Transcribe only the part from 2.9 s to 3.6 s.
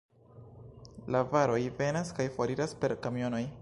kamionoj.